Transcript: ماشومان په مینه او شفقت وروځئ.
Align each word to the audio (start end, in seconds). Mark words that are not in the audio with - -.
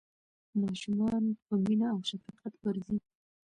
ماشومان 0.61 1.23
په 1.45 1.53
مینه 1.63 1.87
او 1.93 1.99
شفقت 2.09 2.53
وروځئ. 2.57 2.97